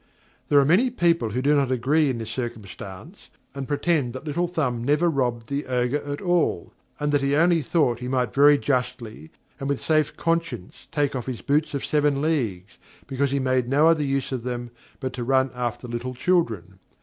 [0.49, 4.47] There are many people who do not agree in this circumstance, and pretend that Little
[4.47, 8.57] Thumb never robbed the Ogre at all, and that he only thought he might very
[8.57, 9.29] justly,
[9.59, 13.87] and with safe conscience take off his boots of seven leagues, because he made no
[13.87, 16.79] other use of them, but to run after little children.